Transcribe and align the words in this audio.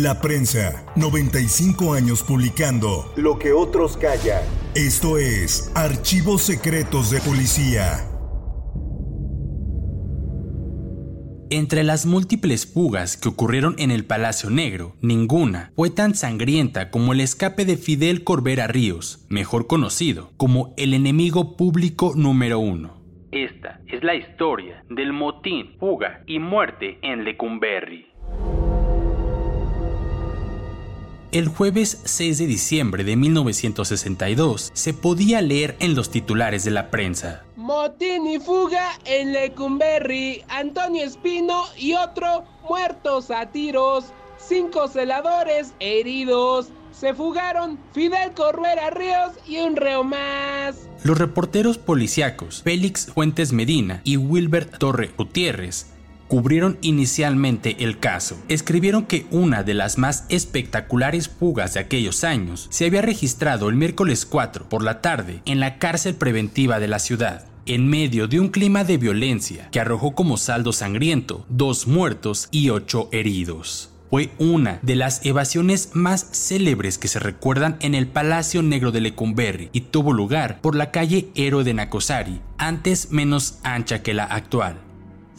La 0.00 0.20
prensa, 0.20 0.84
95 0.94 1.92
años 1.92 2.22
publicando 2.22 3.12
Lo 3.16 3.36
que 3.36 3.52
otros 3.52 3.96
callan. 3.96 4.44
Esto 4.76 5.18
es 5.18 5.72
Archivos 5.74 6.42
Secretos 6.42 7.10
de 7.10 7.20
Policía. 7.20 8.06
Entre 11.50 11.82
las 11.82 12.06
múltiples 12.06 12.64
fugas 12.72 13.16
que 13.16 13.28
ocurrieron 13.28 13.74
en 13.78 13.90
el 13.90 14.04
Palacio 14.04 14.50
Negro, 14.50 14.94
ninguna 15.00 15.72
fue 15.74 15.90
tan 15.90 16.14
sangrienta 16.14 16.92
como 16.92 17.12
el 17.12 17.18
escape 17.18 17.64
de 17.64 17.76
Fidel 17.76 18.22
Corbera 18.22 18.68
Ríos, 18.68 19.26
mejor 19.28 19.66
conocido 19.66 20.30
como 20.36 20.74
el 20.76 20.94
enemigo 20.94 21.56
público 21.56 22.12
número 22.14 22.60
uno. 22.60 22.98
Esta 23.32 23.80
es 23.88 24.04
la 24.04 24.14
historia 24.14 24.84
del 24.88 25.12
motín, 25.12 25.76
fuga 25.80 26.22
y 26.28 26.38
muerte 26.38 26.98
en 27.02 27.24
Lecumberri. 27.24 28.07
El 31.30 31.48
jueves 31.48 32.00
6 32.04 32.38
de 32.38 32.46
diciembre 32.46 33.04
de 33.04 33.14
1962 33.14 34.70
se 34.72 34.94
podía 34.94 35.42
leer 35.42 35.76
en 35.78 35.94
los 35.94 36.08
titulares 36.08 36.64
de 36.64 36.70
la 36.70 36.90
prensa. 36.90 37.44
Motín 37.54 38.26
y 38.26 38.38
fuga 38.38 38.92
en 39.04 39.34
Lecumberri. 39.34 40.42
Antonio 40.48 41.04
Espino 41.04 41.64
y 41.76 41.92
otro 41.92 42.44
muertos 42.66 43.30
a 43.30 43.44
tiros. 43.50 44.06
Cinco 44.38 44.88
celadores 44.88 45.74
heridos. 45.80 46.68
Se 46.92 47.12
fugaron 47.12 47.78
Fidel 47.92 48.32
Corbera 48.32 48.88
Ríos 48.88 49.32
y 49.46 49.58
un 49.58 49.76
reo 49.76 50.04
más. 50.04 50.88
Los 51.04 51.18
reporteros 51.18 51.76
policíacos 51.76 52.62
Félix 52.62 53.04
Fuentes 53.12 53.52
Medina 53.52 54.00
y 54.02 54.16
Wilbert 54.16 54.78
Torre 54.78 55.10
Gutiérrez 55.14 55.88
cubrieron 56.28 56.78
inicialmente 56.82 57.82
el 57.82 57.98
caso. 57.98 58.38
Escribieron 58.48 59.06
que 59.06 59.26
una 59.30 59.62
de 59.62 59.74
las 59.74 59.98
más 59.98 60.26
espectaculares 60.28 61.28
fugas 61.28 61.74
de 61.74 61.80
aquellos 61.80 62.22
años 62.22 62.68
se 62.70 62.86
había 62.86 63.02
registrado 63.02 63.68
el 63.68 63.74
miércoles 63.74 64.26
4 64.26 64.68
por 64.68 64.84
la 64.84 65.00
tarde 65.00 65.42
en 65.46 65.58
la 65.58 65.78
cárcel 65.78 66.14
preventiva 66.14 66.78
de 66.78 66.88
la 66.88 66.98
ciudad 66.98 67.46
en 67.66 67.86
medio 67.86 68.28
de 68.28 68.40
un 68.40 68.48
clima 68.48 68.82
de 68.82 68.96
violencia 68.96 69.68
que 69.70 69.80
arrojó 69.80 70.14
como 70.14 70.38
saldo 70.38 70.72
sangriento 70.72 71.44
dos 71.48 71.86
muertos 71.86 72.48
y 72.50 72.70
ocho 72.70 73.08
heridos. 73.12 73.90
Fue 74.10 74.30
una 74.38 74.78
de 74.80 74.96
las 74.96 75.24
evasiones 75.26 75.90
más 75.92 76.28
célebres 76.32 76.96
que 76.96 77.08
se 77.08 77.18
recuerdan 77.18 77.76
en 77.80 77.94
el 77.94 78.06
Palacio 78.06 78.62
Negro 78.62 78.90
de 78.90 79.02
Lecumberri 79.02 79.68
y 79.72 79.82
tuvo 79.82 80.14
lugar 80.14 80.62
por 80.62 80.74
la 80.74 80.90
calle 80.90 81.28
Héroe 81.34 81.62
de 81.62 81.88
antes 82.56 83.10
menos 83.10 83.58
ancha 83.62 84.02
que 84.02 84.14
la 84.14 84.24
actual 84.24 84.87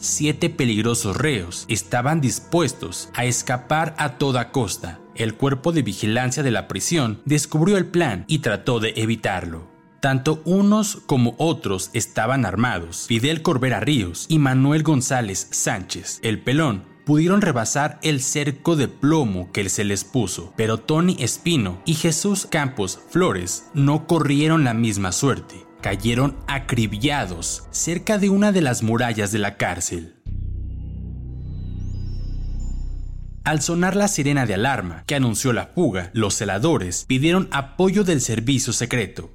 siete 0.00 0.48
peligrosos 0.50 1.16
reos 1.16 1.66
estaban 1.68 2.20
dispuestos 2.20 3.10
a 3.14 3.26
escapar 3.26 3.94
a 3.98 4.18
toda 4.18 4.50
costa. 4.50 4.98
El 5.14 5.34
cuerpo 5.34 5.72
de 5.72 5.82
vigilancia 5.82 6.42
de 6.42 6.50
la 6.50 6.66
prisión 6.66 7.20
descubrió 7.26 7.76
el 7.76 7.86
plan 7.86 8.24
y 8.26 8.38
trató 8.38 8.80
de 8.80 8.94
evitarlo. 8.96 9.68
Tanto 10.00 10.40
unos 10.46 11.02
como 11.04 11.34
otros 11.36 11.90
estaban 11.92 12.46
armados. 12.46 13.04
Fidel 13.06 13.42
Corbera 13.42 13.80
Ríos 13.80 14.24
y 14.28 14.38
Manuel 14.38 14.82
González 14.82 15.48
Sánchez, 15.50 16.20
el 16.22 16.40
pelón, 16.40 16.84
pudieron 17.04 17.42
rebasar 17.42 17.98
el 18.02 18.22
cerco 18.22 18.76
de 18.76 18.88
plomo 18.88 19.52
que 19.52 19.68
se 19.68 19.84
les 19.84 20.04
puso, 20.04 20.54
pero 20.56 20.78
Tony 20.78 21.16
Espino 21.18 21.82
y 21.84 21.94
Jesús 21.94 22.46
Campos 22.50 22.98
Flores 23.10 23.66
no 23.74 24.06
corrieron 24.06 24.64
la 24.64 24.72
misma 24.72 25.12
suerte 25.12 25.69
cayeron 25.80 26.36
acribillados 26.46 27.64
cerca 27.70 28.18
de 28.18 28.30
una 28.30 28.52
de 28.52 28.62
las 28.62 28.82
murallas 28.82 29.32
de 29.32 29.38
la 29.38 29.56
cárcel. 29.56 30.16
Al 33.44 33.62
sonar 33.62 33.96
la 33.96 34.08
sirena 34.08 34.46
de 34.46 34.54
alarma 34.54 35.02
que 35.06 35.14
anunció 35.14 35.52
la 35.52 35.66
fuga, 35.66 36.10
los 36.12 36.34
celadores 36.34 37.04
pidieron 37.08 37.48
apoyo 37.50 38.04
del 38.04 38.20
servicio 38.20 38.72
secreto. 38.72 39.30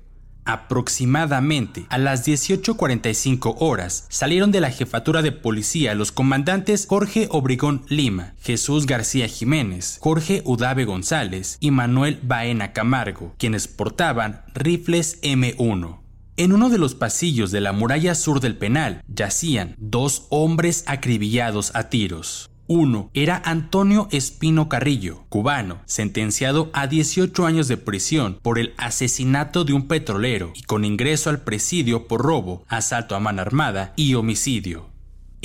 Aproximadamente 0.45 1.87
a 1.89 1.97
las 1.97 2.25
18.45 2.27 3.55
horas 3.59 4.05
salieron 4.09 4.51
de 4.51 4.61
la 4.61 4.69
jefatura 4.69 5.23
de 5.23 5.31
policía 5.31 5.95
los 5.95 6.11
comandantes 6.11 6.85
Jorge 6.87 7.27
Obregón 7.31 7.83
Lima, 7.89 8.35
Jesús 8.41 8.85
García 8.85 9.27
Jiménez, 9.27 9.97
Jorge 10.01 10.43
Udave 10.45 10.85
González 10.85 11.57
y 11.59 11.71
Manuel 11.71 12.19
Baena 12.21 12.73
Camargo, 12.73 13.33
quienes 13.39 13.67
portaban 13.67 14.43
rifles 14.53 15.19
M1. 15.23 16.04
En 16.37 16.51
uno 16.51 16.69
de 16.69 16.77
los 16.77 16.95
pasillos 16.95 17.51
de 17.51 17.61
la 17.61 17.71
muralla 17.71 18.13
sur 18.13 18.41
del 18.41 18.57
penal 18.57 19.01
yacían 19.07 19.73
dos 19.77 20.25
hombres 20.29 20.83
acribillados 20.85 21.73
a 21.75 21.87
tiros. 21.89 22.49
Uno 22.67 23.09
era 23.13 23.41
Antonio 23.45 24.09
Espino 24.11 24.67
Carrillo, 24.67 25.23
cubano, 25.29 25.79
sentenciado 25.85 26.71
a 26.73 26.87
18 26.87 27.45
años 27.45 27.69
de 27.69 27.77
prisión 27.77 28.39
por 28.41 28.59
el 28.59 28.73
asesinato 28.75 29.63
de 29.63 29.73
un 29.73 29.87
petrolero 29.87 30.51
y 30.55 30.63
con 30.63 30.83
ingreso 30.83 31.29
al 31.29 31.39
presidio 31.39 32.05
por 32.07 32.21
robo, 32.21 32.65
asalto 32.67 33.15
a 33.15 33.21
mano 33.21 33.41
armada 33.41 33.93
y 33.95 34.15
homicidio. 34.15 34.94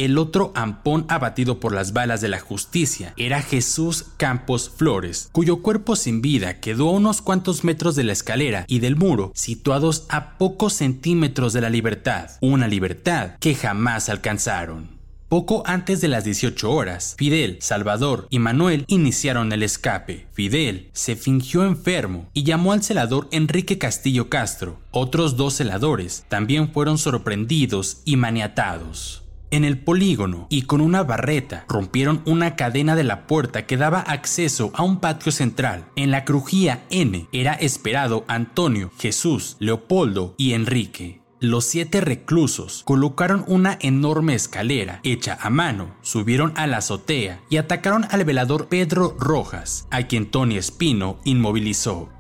El 0.00 0.16
otro 0.16 0.50
ampón 0.54 1.04
abatido 1.08 1.60
por 1.60 1.74
las 1.74 1.92
balas 1.92 2.22
de 2.22 2.28
la 2.28 2.40
justicia 2.40 3.12
era 3.18 3.42
Jesús 3.42 4.06
Campos 4.16 4.72
Flores, 4.74 5.28
cuyo 5.30 5.60
cuerpo 5.60 5.94
sin 5.94 6.22
vida 6.22 6.58
quedó 6.58 6.88
a 6.88 6.92
unos 6.92 7.20
cuantos 7.20 7.64
metros 7.64 7.96
de 7.96 8.04
la 8.04 8.14
escalera 8.14 8.64
y 8.66 8.78
del 8.78 8.96
muro, 8.96 9.30
situados 9.34 10.06
a 10.08 10.38
pocos 10.38 10.72
centímetros 10.72 11.52
de 11.52 11.60
la 11.60 11.68
libertad, 11.68 12.30
una 12.40 12.66
libertad 12.66 13.32
que 13.40 13.54
jamás 13.54 14.08
alcanzaron. 14.08 14.88
Poco 15.28 15.62
antes 15.66 16.00
de 16.00 16.08
las 16.08 16.24
18 16.24 16.72
horas, 16.72 17.14
Fidel, 17.18 17.58
Salvador 17.60 18.26
y 18.30 18.38
Manuel 18.38 18.86
iniciaron 18.88 19.52
el 19.52 19.62
escape. 19.62 20.26
Fidel 20.32 20.88
se 20.94 21.14
fingió 21.14 21.66
enfermo 21.66 22.30
y 22.32 22.44
llamó 22.44 22.72
al 22.72 22.82
celador 22.82 23.28
Enrique 23.32 23.76
Castillo 23.76 24.30
Castro. 24.30 24.80
Otros 24.92 25.36
dos 25.36 25.54
celadores 25.54 26.24
también 26.28 26.72
fueron 26.72 26.96
sorprendidos 26.96 28.00
y 28.06 28.16
maniatados. 28.16 29.19
En 29.52 29.64
el 29.64 29.78
polígono 29.78 30.47
y 30.48 30.62
con 30.62 30.80
una 30.80 31.02
barreta 31.02 31.64
rompieron 31.68 32.22
una 32.24 32.54
cadena 32.54 32.94
de 32.94 33.02
la 33.02 33.26
puerta 33.26 33.66
que 33.66 33.76
daba 33.76 34.00
acceso 34.00 34.70
a 34.74 34.84
un 34.84 35.00
patio 35.00 35.32
central. 35.32 35.86
En 35.97 36.12
la 36.12 36.24
crujía 36.24 36.84
N 36.91 37.26
era 37.32 37.54
esperado 37.54 38.24
Antonio, 38.28 38.92
Jesús, 38.97 39.56
Leopoldo 39.58 40.34
y 40.36 40.52
Enrique. 40.52 41.20
Los 41.41 41.64
siete 41.64 42.00
reclusos 42.00 42.82
colocaron 42.84 43.44
una 43.48 43.76
enorme 43.80 44.34
escalera 44.34 45.00
hecha 45.02 45.38
a 45.41 45.50
mano, 45.50 45.96
subieron 46.03 46.53
a 46.54 46.66
la 46.66 46.76
azotea 46.76 47.41
y 47.48 47.56
atacaron 47.56 48.06
al 48.10 48.24
velador 48.24 48.68
Pedro 48.68 49.16
Rojas, 49.18 49.88
a 49.91 50.03
quien 50.03 50.30
Tony 50.30 50.58
Espino 50.58 51.18
inmovilizó. 51.24 52.10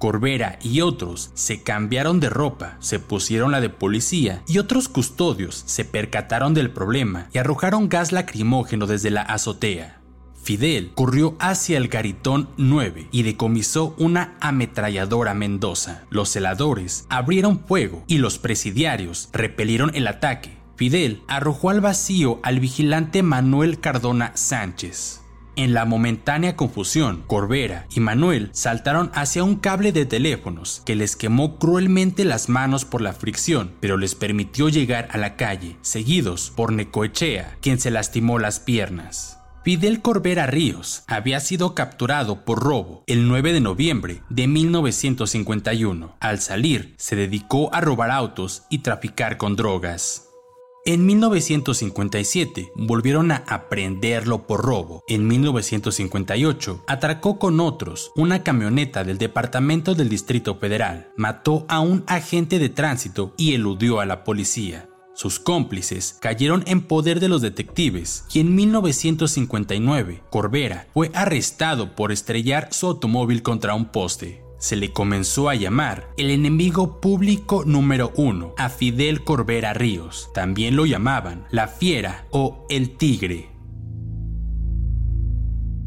Corbera 0.00 0.58
y 0.62 0.80
otros 0.80 1.30
se 1.34 1.62
cambiaron 1.62 2.18
de 2.18 2.30
ropa, 2.30 2.76
se 2.80 2.98
pusieron 2.98 3.52
la 3.52 3.60
de 3.60 3.68
policía 3.68 4.42
y 4.48 4.58
otros 4.58 4.88
custodios 4.88 5.62
se 5.66 5.84
percataron 5.84 6.54
del 6.54 6.72
problema 6.72 7.28
y 7.32 7.38
arrojaron 7.38 7.88
gas 7.88 8.10
lacrimógeno 8.10 8.88
desde 8.88 9.10
la 9.10 9.22
azotea. 9.22 10.00
Fidel 10.42 10.92
corrió 10.94 11.36
hacia 11.38 11.76
el 11.76 11.88
garitón 11.88 12.48
9 12.56 13.08
y 13.12 13.22
decomisó 13.24 13.94
una 13.98 14.36
ametralladora 14.40 15.34
Mendoza. 15.34 16.04
Los 16.08 16.30
celadores 16.30 17.04
abrieron 17.10 17.60
fuego 17.60 18.02
y 18.06 18.18
los 18.18 18.38
presidiarios 18.38 19.28
repelieron 19.32 19.94
el 19.94 20.06
ataque. 20.06 20.56
Fidel 20.76 21.22
arrojó 21.28 21.68
al 21.68 21.82
vacío 21.82 22.40
al 22.42 22.58
vigilante 22.58 23.22
Manuel 23.22 23.80
Cardona 23.80 24.32
Sánchez. 24.34 25.20
En 25.60 25.74
la 25.74 25.84
momentánea 25.84 26.56
confusión, 26.56 27.22
Corbera 27.26 27.84
y 27.94 28.00
Manuel 28.00 28.48
saltaron 28.54 29.10
hacia 29.12 29.44
un 29.44 29.56
cable 29.56 29.92
de 29.92 30.06
teléfonos 30.06 30.80
que 30.86 30.96
les 30.96 31.16
quemó 31.16 31.58
cruelmente 31.58 32.24
las 32.24 32.48
manos 32.48 32.86
por 32.86 33.02
la 33.02 33.12
fricción, 33.12 33.74
pero 33.78 33.98
les 33.98 34.14
permitió 34.14 34.70
llegar 34.70 35.08
a 35.12 35.18
la 35.18 35.36
calle, 35.36 35.76
seguidos 35.82 36.50
por 36.56 36.72
Necoechea, 36.72 37.58
quien 37.60 37.78
se 37.78 37.90
lastimó 37.90 38.38
las 38.38 38.58
piernas. 38.58 39.38
Fidel 39.62 40.00
Corbera 40.00 40.46
Ríos 40.46 41.02
había 41.06 41.40
sido 41.40 41.74
capturado 41.74 42.46
por 42.46 42.60
robo 42.60 43.04
el 43.06 43.28
9 43.28 43.52
de 43.52 43.60
noviembre 43.60 44.22
de 44.30 44.46
1951. 44.46 46.16
Al 46.20 46.40
salir, 46.40 46.94
se 46.96 47.16
dedicó 47.16 47.68
a 47.74 47.82
robar 47.82 48.10
autos 48.10 48.62
y 48.70 48.78
traficar 48.78 49.36
con 49.36 49.56
drogas. 49.56 50.29
En 50.86 51.04
1957 51.04 52.72
volvieron 52.74 53.32
a 53.32 53.44
aprenderlo 53.46 54.46
por 54.46 54.62
robo. 54.64 55.04
En 55.08 55.26
1958 55.26 56.84
atracó 56.86 57.38
con 57.38 57.60
otros 57.60 58.12
una 58.16 58.42
camioneta 58.42 59.04
del 59.04 59.18
Departamento 59.18 59.94
del 59.94 60.08
Distrito 60.08 60.56
Federal, 60.56 61.12
mató 61.16 61.66
a 61.68 61.80
un 61.80 62.02
agente 62.06 62.58
de 62.58 62.70
tránsito 62.70 63.34
y 63.36 63.52
eludió 63.52 64.00
a 64.00 64.06
la 64.06 64.24
policía. 64.24 64.88
Sus 65.12 65.38
cómplices 65.38 66.16
cayeron 66.18 66.64
en 66.66 66.80
poder 66.80 67.20
de 67.20 67.28
los 67.28 67.42
detectives 67.42 68.24
y 68.32 68.40
en 68.40 68.54
1959 68.54 70.22
Corbera 70.30 70.86
fue 70.94 71.10
arrestado 71.12 71.94
por 71.94 72.10
estrellar 72.10 72.68
su 72.72 72.86
automóvil 72.86 73.42
contra 73.42 73.74
un 73.74 73.92
poste 73.92 74.39
se 74.60 74.76
le 74.76 74.92
comenzó 74.92 75.48
a 75.48 75.56
llamar 75.56 76.08
el 76.16 76.30
enemigo 76.30 77.00
público 77.00 77.64
número 77.64 78.12
uno 78.14 78.54
a 78.56 78.68
Fidel 78.68 79.24
Corbera 79.24 79.72
Ríos. 79.72 80.30
También 80.32 80.76
lo 80.76 80.86
llamaban 80.86 81.46
la 81.50 81.66
fiera 81.66 82.26
o 82.30 82.66
el 82.70 82.96
tigre. 82.96 83.50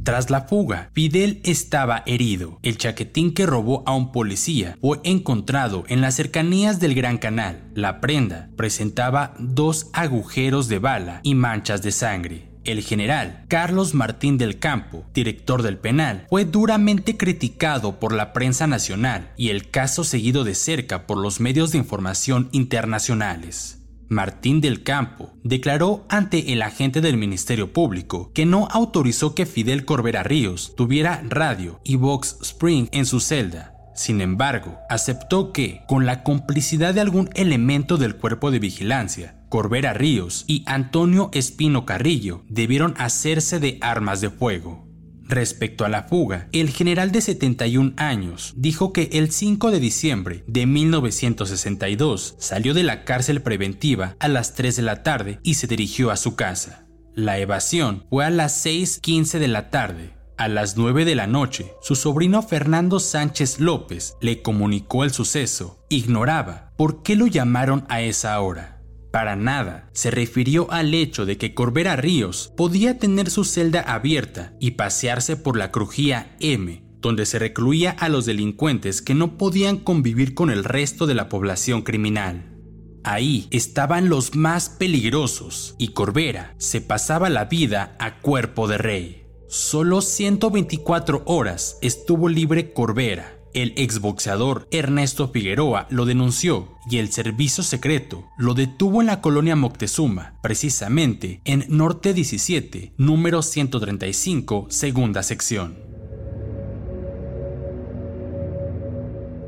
Tras 0.03 0.29
la 0.29 0.41
fuga, 0.41 0.89
Fidel 0.93 1.39
estaba 1.45 2.03
herido. 2.05 2.59
El 2.61 2.77
chaquetín 2.77 3.33
que 3.33 3.45
robó 3.45 3.83
a 3.85 3.95
un 3.95 4.11
policía 4.11 4.77
fue 4.81 4.99
encontrado 5.05 5.85
en 5.87 6.01
las 6.01 6.15
cercanías 6.15 6.81
del 6.81 6.93
Gran 6.93 7.17
Canal. 7.17 7.71
La 7.73 8.01
prenda 8.01 8.49
presentaba 8.57 9.33
dos 9.39 9.89
agujeros 9.93 10.67
de 10.67 10.79
bala 10.79 11.21
y 11.23 11.35
manchas 11.35 11.81
de 11.83 11.93
sangre. 11.93 12.52
El 12.63 12.81
general 12.81 13.43
Carlos 13.49 13.93
Martín 13.93 14.37
del 14.37 14.57
Campo, 14.57 15.03
director 15.13 15.63
del 15.63 15.77
penal, 15.77 16.25
fue 16.29 16.45
duramente 16.45 17.17
criticado 17.17 17.99
por 17.99 18.13
la 18.13 18.31
prensa 18.31 18.67
nacional 18.67 19.31
y 19.35 19.49
el 19.49 19.69
caso 19.69 20.03
seguido 20.05 20.45
de 20.45 20.55
cerca 20.55 21.05
por 21.05 21.17
los 21.17 21.41
medios 21.41 21.71
de 21.71 21.79
información 21.79 22.47
internacionales. 22.53 23.79
Martín 24.07 24.61
del 24.61 24.83
Campo 24.83 25.33
declaró 25.43 26.05
ante 26.07 26.53
el 26.53 26.61
agente 26.61 27.01
del 27.01 27.17
Ministerio 27.17 27.73
Público 27.73 28.31
que 28.33 28.45
no 28.45 28.67
autorizó 28.71 29.35
que 29.35 29.45
Fidel 29.45 29.85
Corbera 29.85 30.23
Ríos 30.23 30.73
tuviera 30.77 31.21
radio 31.27 31.81
y 31.83 31.95
box 31.97 32.37
spring 32.41 32.87
en 32.91 33.05
su 33.05 33.19
celda 33.19 33.72
sin 33.95 34.21
embargo, 34.21 34.79
aceptó 34.89 35.51
que, 35.51 35.81
con 35.87 36.05
la 36.05 36.23
complicidad 36.23 36.93
de 36.93 37.01
algún 37.01 37.29
elemento 37.35 37.97
del 37.97 38.15
cuerpo 38.15 38.51
de 38.51 38.59
vigilancia, 38.59 39.35
Corbera 39.49 39.93
Ríos 39.93 40.45
y 40.47 40.63
Antonio 40.65 41.29
Espino 41.33 41.85
Carrillo 41.85 42.43
debieron 42.49 42.95
hacerse 42.97 43.59
de 43.59 43.77
armas 43.81 44.19
de 44.21 44.29
fuego. 44.29 44.87
Respecto 45.25 45.85
a 45.85 45.89
la 45.89 46.03
fuga, 46.03 46.49
el 46.51 46.69
general 46.69 47.11
de 47.11 47.21
71 47.21 47.93
años 47.97 48.53
dijo 48.57 48.91
que 48.91 49.09
el 49.13 49.31
5 49.31 49.71
de 49.71 49.79
diciembre 49.79 50.43
de 50.47 50.65
1962 50.65 52.35
salió 52.39 52.73
de 52.73 52.83
la 52.83 53.05
cárcel 53.05 53.41
preventiva 53.41 54.15
a 54.19 54.27
las 54.27 54.53
3 54.53 54.75
de 54.75 54.81
la 54.81 55.01
tarde 55.01 55.39
y 55.43 55.53
se 55.53 55.67
dirigió 55.67 56.11
a 56.11 56.17
su 56.17 56.35
casa. 56.35 56.87
La 57.15 57.37
evasión 57.39 58.05
fue 58.09 58.25
a 58.25 58.31
las 58.31 58.65
6.15 58.65 59.39
de 59.39 59.47
la 59.47 59.69
tarde, 59.69 60.13
a 60.43 60.49
las 60.49 60.75
9 60.75 61.05
de 61.05 61.15
la 61.15 61.25
noche, 61.25 61.73
su 61.81 61.95
sobrino 61.95 62.41
Fernando 62.41 62.99
Sánchez 62.99 63.61
López 63.61 64.17
le 64.19 64.41
comunicó 64.41 65.05
el 65.05 65.11
suceso. 65.11 65.85
Ignoraba 65.87 66.73
por 66.75 67.01
qué 67.01 67.15
lo 67.15 67.27
llamaron 67.27 67.85
a 67.87 68.01
esa 68.01 68.37
hora. 68.41 68.81
Para 69.09 69.37
nada 69.37 69.89
se 69.93 70.11
refirió 70.11 70.69
al 70.69 70.93
hecho 70.93 71.25
de 71.25 71.37
que 71.37 71.53
Corbera 71.53 71.95
Ríos 71.95 72.51
podía 72.57 72.99
tener 72.99 73.29
su 73.29 73.45
celda 73.45 73.79
abierta 73.79 74.51
y 74.59 74.71
pasearse 74.71 75.37
por 75.37 75.55
la 75.55 75.71
crujía 75.71 76.35
M, 76.41 76.83
donde 76.99 77.25
se 77.25 77.39
recluía 77.39 77.91
a 77.91 78.09
los 78.09 78.25
delincuentes 78.25 79.01
que 79.01 79.13
no 79.13 79.37
podían 79.37 79.77
convivir 79.77 80.33
con 80.33 80.49
el 80.49 80.65
resto 80.65 81.07
de 81.07 81.15
la 81.15 81.29
población 81.29 81.83
criminal. 81.83 82.59
Ahí 83.05 83.47
estaban 83.51 84.09
los 84.09 84.35
más 84.35 84.67
peligrosos 84.67 85.75
y 85.77 85.89
Corbera 85.89 86.53
se 86.57 86.81
pasaba 86.81 87.29
la 87.29 87.45
vida 87.45 87.95
a 87.97 88.19
cuerpo 88.19 88.67
de 88.67 88.77
rey. 88.77 89.22
Solo 89.53 90.01
124 90.01 91.21
horas 91.27 91.77
estuvo 91.83 92.27
libre 92.27 92.73
Corbera. 92.73 93.37
El 93.53 93.73
exboxeador 93.77 94.67
Ernesto 94.71 95.27
Figueroa 95.27 95.85
lo 95.91 96.05
denunció 96.05 96.69
y 96.89 96.97
el 96.97 97.11
servicio 97.11 97.63
secreto 97.63 98.25
lo 98.35 98.55
detuvo 98.55 98.99
en 99.01 99.05
la 99.05 99.21
colonia 99.21 99.55
Moctezuma, 99.55 100.39
precisamente 100.41 101.39
en 101.45 101.65
Norte 101.67 102.15
17, 102.15 102.93
número 102.97 103.43
135, 103.43 104.65
segunda 104.71 105.21
sección. 105.21 105.77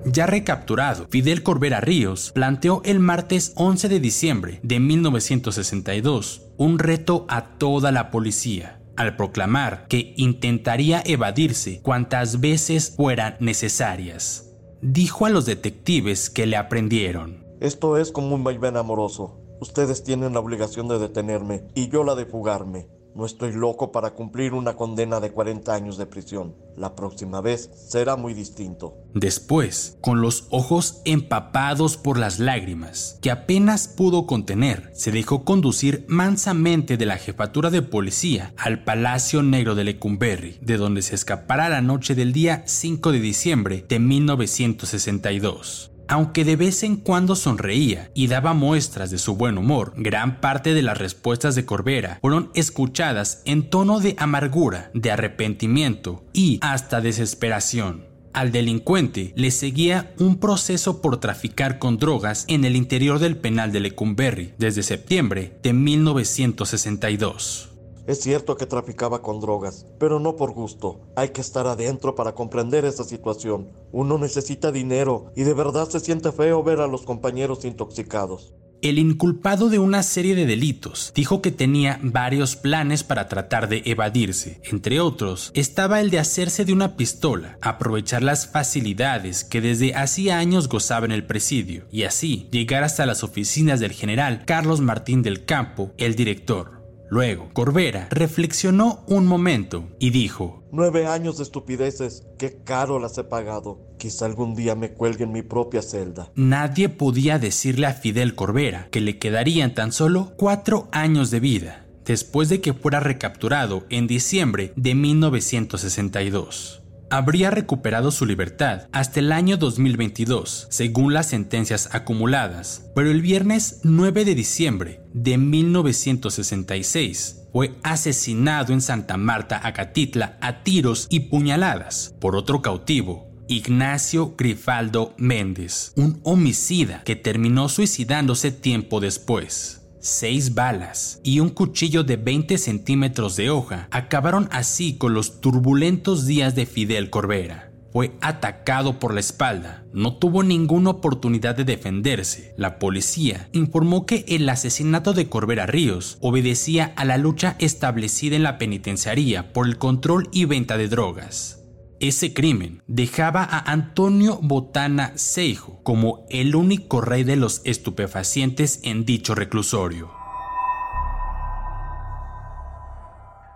Ya 0.06 0.28
recapturado, 0.28 1.08
Fidel 1.10 1.42
Corbera 1.42 1.81
Ríos 1.81 2.31
planteó 2.36 2.84
el 2.86 3.00
martes 3.00 3.54
11 3.56 3.90
de 3.90 4.00
diciembre 4.00 4.60
de 4.62 4.80
1962 4.80 6.44
un 6.58 6.78
reto 6.78 7.25
a 7.28 7.58
toda 7.58 7.92
la 7.92 8.12
policía 8.12 8.85
al 8.98 9.16
proclamar 9.16 9.88
que 9.88 10.14
intentaría 10.18 11.02
evadirse 11.06 11.82
cuantas 11.82 12.40
veces 12.40 12.94
fueran 12.96 13.38
necesarias. 13.40 14.54
Dijo 14.82 15.26
a 15.26 15.30
los 15.30 15.46
detectives 15.46 16.30
que 16.30 16.46
le 16.46 16.58
aprendieron. 16.58 17.46
Esto 17.60 17.98
es 17.98 18.12
como 18.12 18.36
un 18.36 18.44
vaivén 18.44 18.78
amoroso. 18.78 19.40
Ustedes 19.62 20.04
tienen 20.04 20.34
la 20.34 20.40
obligación 20.40 20.88
de 20.88 21.00
detenerme 21.00 21.64
y 21.74 21.90
yo 21.90 22.04
la 22.04 22.16
de 22.16 22.26
fugarme. 22.26 22.88
No 23.16 23.26
estoy 23.26 23.54
loco 23.54 23.94
para 23.94 24.12
cumplir 24.12 24.54
una 24.54 24.76
condena 24.76 25.22
de 25.22 25.32
40 25.32 25.74
años 25.74 25.98
de 25.98 26.06
prisión. 26.06 26.54
La 26.76 26.96
próxima 26.96 27.40
vez 27.40 27.70
será 27.74 28.18
muy 28.18 28.34
distinto. 28.34 28.98
Después, 29.14 29.98
con 30.02 30.20
los 30.20 30.48
ojos 30.50 31.02
empapados 31.06 31.96
por 31.96 32.20
las 32.20 32.39
lágrimas, 32.39 33.18
que 33.22 33.32
apenas 33.32 33.88
pudo 33.88 34.28
contener, 34.28 34.92
se 34.94 35.13
dejó 35.13 35.46
conducir 35.46 36.04
mansamente 36.10 36.98
de 36.98 37.06
la 37.06 37.18
jefatura 37.18 37.70
de 37.70 37.82
policía 37.82 38.54
al 38.58 38.84
Palacio 38.84 39.42
Negro 39.44 39.75
de 39.75 39.86
Lecumberri, 39.86 40.60
de 40.62 40.75
donde 40.75 41.01
se 41.01 41.16
escapara 41.16 41.70
la 41.70 41.82
noche 41.82 42.16
del 42.16 42.34
día 42.34 42.63
5 42.66 43.13
de 43.13 43.20
diciembre 43.22 43.86
de 43.88 44.00
1962. 44.00 45.95
Aunque 46.08 46.46
de 46.46 46.56
vez 46.56 46.84
en 46.84 46.98
cuando 46.98 47.36
sonreía 47.36 48.12
y 48.14 48.28
daba 48.28 48.54
muestras 48.54 49.12
de 49.12 49.18
su 49.18 49.36
buen 49.36 49.58
humor, 49.58 49.94
gran 49.98 50.40
parte 50.40 50.74
de 50.74 50.82
las 50.82 50.98
respuestas 50.98 51.56
de 51.56 51.66
Corbera 51.66 52.20
fueron 52.22 52.52
escuchadas 52.54 53.42
en 53.46 53.70
tono 53.70 54.00
de 54.00 54.16
amargura, 54.18 54.92
de 54.94 55.12
arrepentimiento 55.12 56.24
y 56.34 56.60
hasta 56.62 57.02
desesperación. 57.02 58.06
Al 58.34 58.52
delincuente 58.52 59.34
le 59.38 59.50
seguía 59.50 60.14
un 60.20 60.40
proceso 60.40 61.02
por 61.02 61.22
traficar 61.22 61.80
con 61.80 61.98
drogas 61.98 62.44
en 62.50 62.66
el 62.66 62.76
interior 62.76 63.20
del 63.20 63.38
penal 63.38 63.72
de 63.72 63.80
Lecumberri 63.80 64.54
desde 64.58 64.84
septiembre 64.84 65.58
de 65.64 65.72
1962. 65.72 67.75
Es 68.08 68.20
cierto 68.20 68.56
que 68.56 68.68
traficaba 68.68 69.22
con 69.24 69.40
drogas, 69.40 69.88
pero 70.00 70.20
no 70.20 70.36
por 70.36 70.52
gusto. 70.52 71.02
Hay 71.16 71.30
que 71.30 71.42
estar 71.42 71.66
adentro 71.66 72.14
para 72.14 72.36
comprender 72.36 72.86
esa 72.86 73.04
situación. 73.04 73.72
Uno 73.92 74.20
necesita 74.20 74.72
dinero 74.72 75.32
y 75.36 75.44
de 75.44 75.54
verdad 75.56 75.90
se 75.90 76.00
siente 76.00 76.32
feo 76.32 76.62
ver 76.64 76.82
a 76.82 76.88
los 76.88 77.02
compañeros 77.02 77.66
intoxicados. 77.66 78.54
El 78.86 79.00
inculpado 79.00 79.70
de 79.70 79.80
una 79.80 80.04
serie 80.04 80.36
de 80.36 80.46
delitos 80.46 81.12
dijo 81.16 81.42
que 81.42 81.52
tenía 81.52 82.00
varios 82.04 82.56
planes 82.56 83.04
para 83.04 83.28
tratar 83.28 83.68
de 83.68 83.82
evadirse. 83.86 84.62
Entre 84.64 85.00
otros, 85.00 85.50
estaba 85.56 86.02
el 86.02 86.12
de 86.12 86.20
hacerse 86.20 86.66
de 86.66 86.74
una 86.74 86.96
pistola, 86.96 87.58
aprovechar 87.62 88.22
las 88.22 88.48
facilidades 88.48 89.44
que 89.44 89.62
desde 89.62 89.96
hacía 89.96 90.38
años 90.38 90.70
gozaba 90.70 91.08
en 91.08 91.14
el 91.14 91.26
presidio 91.26 91.88
y 91.92 92.04
así 92.04 92.48
llegar 92.52 92.84
hasta 92.84 93.08
las 93.08 93.24
oficinas 93.24 93.80
del 93.80 93.94
general 93.94 94.44
Carlos 94.46 94.82
Martín 94.82 95.24
del 95.24 95.46
Campo, 95.46 95.92
el 95.98 96.14
director. 96.14 96.75
Luego, 97.10 97.50
Corbera 97.54 98.08
reflexionó 98.12 99.04
un 99.08 99.26
momento 99.26 99.90
y 100.00 100.10
dijo, 100.10 100.64
Nueve 100.72 101.08
años 101.08 101.38
de 101.38 101.44
estupideces, 101.44 102.26
qué 102.38 102.58
caro 102.64 103.00
las 103.00 103.18
he 103.18 103.24
pagado. 103.24 103.80
Quizá 103.98 104.26
algún 104.26 104.56
día 104.56 104.76
me 104.76 104.94
cuelgue 104.94 105.24
en 105.24 105.32
mi 105.32 105.42
propia 105.42 105.82
celda. 105.82 106.32
Nadie 106.36 106.90
podía 106.90 107.40
decirle 107.40 107.88
a 107.88 107.94
Fidel 107.94 108.36
Corbera 108.36 108.90
que 108.92 109.02
le 109.02 109.18
quedarían 109.18 109.74
tan 109.74 109.92
solo 109.92 110.34
cuatro 110.38 110.90
años 110.92 111.32
de 111.32 111.40
vida. 111.40 111.82
después 112.06 112.50
de 112.50 112.62
que 112.62 112.76
fuera 112.76 113.00
recapturado 113.00 113.88
en 113.90 114.06
diciembre 114.06 114.74
de 114.76 114.94
1962 114.94 116.85
habría 117.10 117.52
recuperado 117.52 118.12
su 118.12 118.26
libertad 118.26 118.88
hasta 118.92 119.20
el 119.20 119.32
año 119.32 119.58
2022, 119.58 120.68
según 120.70 121.14
las 121.14 121.28
sentencias 121.28 121.90
acumuladas, 121.94 122.90
pero 122.96 123.12
el 123.12 123.22
viernes 123.22 123.82
9 123.84 124.26
de 124.26 124.36
diciembre 124.36 125.02
de 125.14 125.38
1966 125.38 127.44
fue 127.52 127.76
asesinado 127.84 128.74
en 128.74 128.82
Santa 128.82 129.18
Marta, 129.18 129.62
Acatitla, 129.64 130.38
a 130.42 130.64
tiros 130.64 131.08
y 131.10 131.22
puñaladas 131.22 132.14
por 132.20 132.36
otro 132.36 132.62
cautivo, 132.62 133.30
Ignacio 133.48 134.36
Grifaldo 134.38 135.14
Méndez, 135.18 135.94
un 135.96 136.20
homicida 136.24 137.04
que 137.04 137.16
terminó 137.16 137.70
suicidándose 137.70 138.52
tiempo 138.52 139.00
después 139.00 139.85
seis 140.06 140.54
balas 140.54 141.20
y 141.24 141.40
un 141.40 141.50
cuchillo 141.50 142.04
de 142.04 142.18
20 142.18 142.58
centímetros 142.58 143.36
de 143.36 143.50
hoja 143.50 143.88
acabaron 143.90 144.48
así 144.52 144.98
con 144.98 145.14
los 145.14 145.42
turbulentos 145.42 146.28
días 146.28 146.54
de 146.54 146.66
Fidel 146.68 147.10
Corbera. 147.10 147.72
Fue 147.92 148.12
atacado 148.22 149.00
por 149.00 149.14
la 149.14 149.22
espalda, 149.22 149.86
no 149.94 150.18
tuvo 150.18 150.44
ninguna 150.44 150.92
oportunidad 150.92 151.56
de 151.56 151.64
defenderse. 151.64 152.54
La 152.58 152.78
policía 152.78 153.50
informó 153.54 154.06
que 154.06 154.26
el 154.28 154.48
asesinato 154.50 155.14
de 155.14 155.28
Corbera 155.28 155.66
Ríos 155.66 156.18
obedecía 156.20 156.94
a 156.98 157.06
la 157.06 157.18
lucha 157.18 157.56
establecida 157.58 158.36
en 158.36 158.44
la 158.44 158.58
penitenciaría 158.58 159.54
por 159.54 159.66
el 159.66 159.78
control 159.78 160.30
y 160.32 160.46
venta 160.46 160.78
de 160.78 160.90
drogas. 160.90 161.64
Ese 162.08 162.36
crimen 162.36 162.84
dejaba 162.86 163.44
a 163.44 163.72
Antonio 163.72 164.38
Botana 164.40 165.14
Seijo 165.16 165.82
como 165.82 166.28
el 166.30 166.56
único 166.56 167.02
rey 167.02 167.24
de 167.24 167.36
los 167.36 167.62
estupefacientes 167.64 168.80
en 168.84 169.06
dicho 169.06 169.34
reclusorio. 169.34 170.12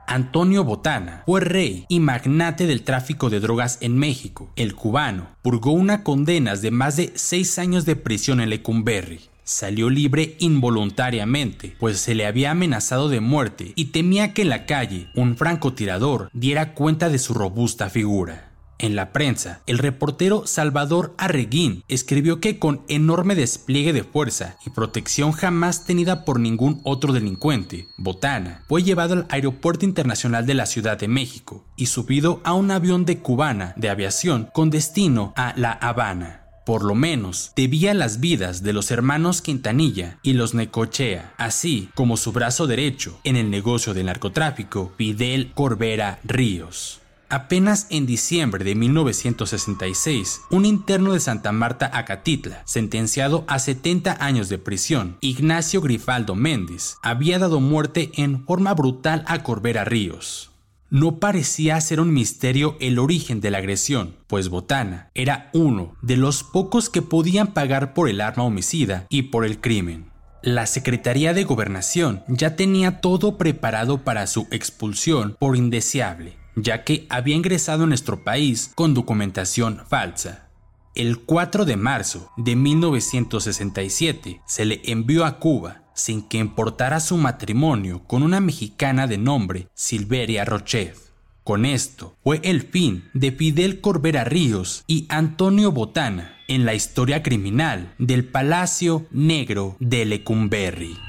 Antonio 0.07 0.63
Botana 0.63 1.21
fue 1.27 1.41
rey 1.41 1.85
y 1.89 1.99
magnate 1.99 2.65
del 2.65 2.81
tráfico 2.81 3.29
de 3.29 3.39
drogas 3.39 3.77
en 3.81 3.95
México. 3.99 4.51
El 4.55 4.73
cubano 4.73 5.27
purgó 5.43 5.69
una 5.69 6.03
condena 6.03 6.55
de 6.55 6.71
más 6.71 6.95
de 6.95 7.11
seis 7.13 7.59
años 7.59 7.85
de 7.85 7.97
prisión 7.97 8.41
en 8.41 8.49
Lecumberri 8.49 9.28
salió 9.49 9.89
libre 9.89 10.35
involuntariamente, 10.39 11.75
pues 11.79 11.99
se 11.99 12.13
le 12.13 12.27
había 12.27 12.51
amenazado 12.51 13.09
de 13.09 13.19
muerte 13.19 13.73
y 13.75 13.85
temía 13.85 14.33
que 14.33 14.43
en 14.43 14.49
la 14.49 14.67
calle 14.67 15.09
un 15.15 15.37
francotirador 15.37 16.29
diera 16.33 16.75
cuenta 16.75 17.09
de 17.09 17.17
su 17.17 17.33
robusta 17.33 17.89
figura. 17.89 18.51
En 18.77 18.95
la 18.95 19.11
prensa, 19.11 19.61
el 19.65 19.79
reportero 19.79 20.45
Salvador 20.45 21.15
Arreguín 21.17 21.83
escribió 21.87 22.39
que 22.39 22.59
con 22.59 22.83
enorme 22.87 23.33
despliegue 23.33 23.91
de 23.91 24.03
fuerza 24.03 24.55
y 24.65 24.69
protección 24.69 25.31
jamás 25.31 25.83
tenida 25.83 26.23
por 26.23 26.39
ningún 26.39 26.79
otro 26.83 27.11
delincuente, 27.11 27.87
Botana 27.97 28.63
fue 28.67 28.83
llevado 28.83 29.15
al 29.15 29.25
Aeropuerto 29.29 29.83
Internacional 29.83 30.45
de 30.45 30.53
la 30.53 30.67
Ciudad 30.67 30.97
de 30.97 31.07
México 31.07 31.65
y 31.75 31.87
subido 31.87 32.39
a 32.45 32.53
un 32.53 32.69
avión 32.69 33.03
de 33.03 33.17
cubana 33.17 33.73
de 33.75 33.89
aviación 33.89 34.47
con 34.53 34.69
destino 34.69 35.33
a 35.35 35.53
La 35.57 35.71
Habana 35.71 36.48
por 36.69 36.83
lo 36.83 36.93
menos, 36.93 37.51
debía 37.55 37.95
las 37.95 38.19
vidas 38.19 38.61
de 38.61 38.73
los 38.73 38.91
hermanos 38.91 39.41
Quintanilla 39.41 40.19
y 40.21 40.33
los 40.33 40.53
Necochea, 40.53 41.33
así 41.35 41.89
como 41.95 42.15
su 42.15 42.31
brazo 42.31 42.67
derecho 42.67 43.19
en 43.23 43.37
el 43.37 43.49
negocio 43.49 43.95
del 43.95 44.05
narcotráfico, 44.05 44.93
Fidel 44.95 45.51
Corbera 45.55 46.19
Ríos. 46.23 47.01
Apenas 47.27 47.87
en 47.89 48.05
diciembre 48.05 48.63
de 48.63 48.75
1966, 48.75 50.41
un 50.51 50.63
interno 50.63 51.13
de 51.13 51.19
Santa 51.19 51.51
Marta 51.51 51.89
Acatitla, 51.91 52.61
sentenciado 52.67 53.45
a 53.47 53.57
70 53.57 54.23
años 54.23 54.47
de 54.47 54.59
prisión, 54.59 55.17
Ignacio 55.21 55.81
Grifaldo 55.81 56.35
Méndez, 56.35 56.97
había 57.01 57.39
dado 57.39 57.61
muerte 57.61 58.11
en 58.13 58.45
forma 58.45 58.75
brutal 58.75 59.23
a 59.25 59.41
Corbera 59.41 59.85
Ríos. 59.85 60.51
No 60.91 61.19
parecía 61.19 61.79
ser 61.81 61.99
un 61.99 62.11
misterio 62.11 62.75
el 62.79 62.97
origen 62.97 63.41
de 63.41 63.51
la 63.51 63.59
agresión, 63.59 64.15
pues 64.25 64.49
Botana 64.49 65.11
era 65.13 65.51
uno 65.53 65.95
de 66.01 66.17
los 66.17 66.43
pocos 66.43 66.89
que 66.89 67.03
podían 67.03 67.53
pagar 67.53 67.93
por 67.93 68.09
el 68.09 68.21
arma 68.21 68.43
homicida 68.43 69.05
y 69.07 69.23
por 69.23 69.45
el 69.45 69.61
crimen. 69.61 70.09
La 70.41 70.65
Secretaría 70.65 71.35
de 71.35 71.43
Gobernación 71.43 72.23
ya 72.27 72.55
tenía 72.55 73.01
todo 73.01 73.37
preparado 73.37 74.03
para 74.03 74.25
su 74.25 74.47
expulsión 74.49 75.35
por 75.37 75.55
indeseable, 75.55 76.37
ya 76.55 76.83
que 76.83 77.05
había 77.09 77.35
ingresado 77.35 77.83
en 77.83 77.89
nuestro 77.89 78.23
país 78.23 78.71
con 78.73 78.95
documentación 78.95 79.83
falsa. 79.87 80.49
El 80.95 81.19
4 81.19 81.65
de 81.65 81.77
marzo 81.77 82.31
de 82.35 82.55
1967 82.55 84.41
se 84.47 84.65
le 84.65 84.81
envió 84.85 85.23
a 85.23 85.37
Cuba 85.37 85.83
sin 85.99 86.21
que 86.21 86.37
importara 86.37 86.99
su 86.99 87.17
matrimonio 87.17 88.01
con 88.07 88.23
una 88.23 88.39
mexicana 88.39 89.05
de 89.05 89.17
nombre 89.17 89.67
Silveria 89.73 90.45
Rochet. 90.45 90.95
Con 91.43 91.65
esto 91.65 92.15
fue 92.23 92.39
el 92.43 92.61
fin 92.61 93.09
de 93.13 93.31
Fidel 93.31 93.81
Corbera 93.81 94.23
Ríos 94.23 94.83
y 94.87 95.05
Antonio 95.09 95.71
Botana 95.71 96.37
en 96.47 96.65
la 96.65 96.73
historia 96.73 97.21
criminal 97.21 97.93
del 97.97 98.23
Palacio 98.23 99.07
Negro 99.11 99.75
de 99.79 100.05
Lecumberri. 100.05 101.08